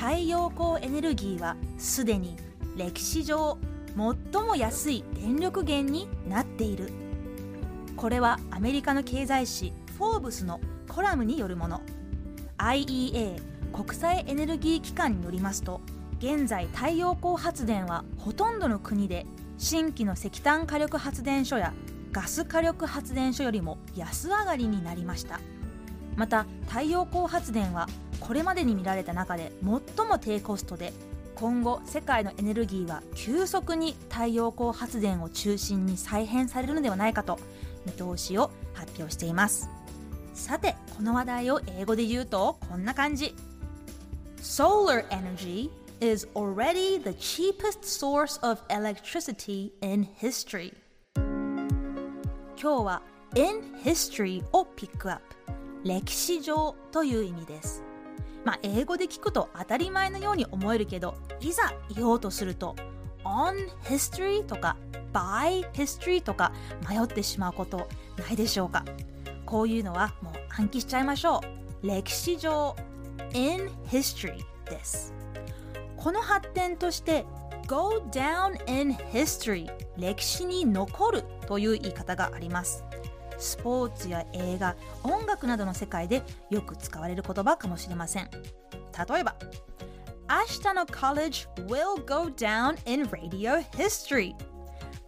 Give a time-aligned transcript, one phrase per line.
[0.00, 2.34] 太陽光エネルギーはすでに
[2.74, 3.58] 歴史上
[4.32, 6.90] 最も安い電力源になっている。
[7.98, 11.82] これはアメリカの経済誌「フォーブス」のコラムによるもの。
[12.56, 13.42] IEA
[13.74, 15.82] 国際エネルギー機関によりますと
[16.18, 19.26] 現在太陽光発電はほとんどの国で
[19.58, 21.74] 新規の石炭火力発電所や
[22.10, 25.40] ガス火力発電所よりも安上がりになりました。
[26.16, 27.88] また太陽光発電は
[28.20, 30.92] これまでに見られた中で最も低コストで
[31.34, 37.38] 今後世界のエネルギーは急速に太陽光発電を中心に再編されるのではないかと
[37.86, 39.70] 見通しを発表しています。
[40.34, 43.34] さてこの話題を英語で言うとこんな感じ。
[44.42, 50.74] Solar energy is already the cheapest source of electricity in history.
[52.60, 53.02] 今日は
[53.34, 55.59] in history をピックアップ。
[55.84, 57.82] 歴史上という意味です。
[58.44, 62.74] まあ英語で聞くと当たり前のように思えるけどいざ言おうとすると
[63.24, 64.76] on history とか
[65.12, 66.52] by history とか
[66.88, 67.88] 迷ってしまうこと
[68.18, 68.84] ないでしょうか？
[69.44, 71.40] こういうのはもう暗記しちゃいましょ
[71.82, 71.86] う。
[71.86, 72.76] 歴史上
[73.32, 75.14] in history です。
[75.96, 77.24] この発展として
[77.66, 82.84] go down in history 歴史に残るという言い方があります。
[83.40, 88.30] スポーツや映画音楽などの世界でよく使われる言葉かもしれません。
[88.30, 89.34] 例えば
[90.28, 94.34] 明日の college will go down in radio history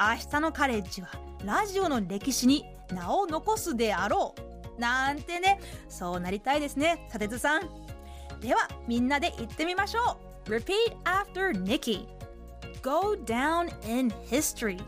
[0.00, 1.08] 明日のカレッジは
[1.44, 4.80] ラジオの歴史に名を残すであろう。
[4.80, 7.68] なんてねそうなりたいですね砂鉄さん。
[8.40, 10.50] ではみんなで言ってみましょう。
[10.50, 12.06] Repeat after Nikki
[12.82, 14.78] Go down in history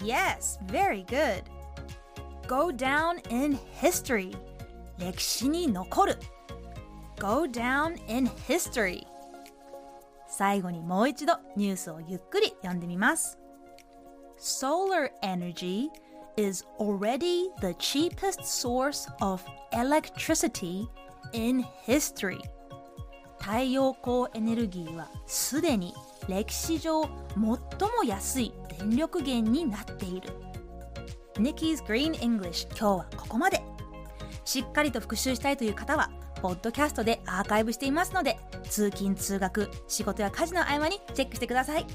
[0.00, 1.42] Yes, very good.
[2.48, 4.34] Go down in history
[4.98, 6.18] 歴史に残る
[7.20, 9.06] Go down in history
[10.26, 13.38] 最後にもう一度ニュースをゆっくり読んでみます
[14.40, 15.88] Solar energy
[16.38, 20.88] is already the cheapest source of electricity
[21.34, 22.38] in history
[23.38, 25.92] 太陽光エネルギーはすでに
[26.28, 27.10] 歴史上最
[27.42, 27.58] も
[28.06, 30.47] 安い電力源になっている
[31.38, 33.62] Nikki's Green English 今日はここまで。
[34.44, 36.10] しっかりと復習したいという方は
[36.40, 41.86] ポッドキャストでアーカイブしていますので通勤通学仕事や家事の合間にチェックしてください。